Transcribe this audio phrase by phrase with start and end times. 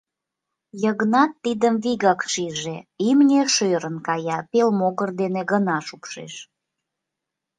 [0.83, 6.33] Йыгнат тидым вигак шиже: имне шӧрын кая, пел могыр дене гына шупшеш.